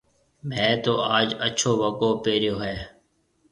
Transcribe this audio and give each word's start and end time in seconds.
ميه 0.47 0.69
تو 0.83 0.93
آج 1.17 1.27
اڇو 1.45 1.71
وگو 1.81 2.09
پيريو 2.23 2.55
هيَ۔ 2.63 2.75